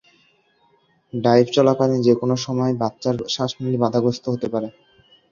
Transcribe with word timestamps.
Dive 1.13 1.45
চলাকালীন 1.47 1.99
যে 2.01 2.13
কোনো 2.15 2.35
সময় 2.45 2.73
বাচ্চার 2.73 3.15
শ্বাসনালী 3.33 3.77
বাধাপ্রাপ্ত 3.77 4.25
হতে 4.29 4.47
পারে। 4.53 4.67